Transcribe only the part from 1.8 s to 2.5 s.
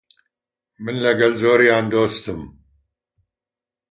دۆستم.